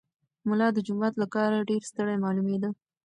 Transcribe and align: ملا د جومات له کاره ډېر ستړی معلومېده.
ملا 0.47 0.67
د 0.73 0.77
جومات 0.87 1.13
له 1.21 1.25
کاره 1.33 1.67
ډېر 1.69 1.81
ستړی 1.91 2.17
معلومېده. 2.25 2.69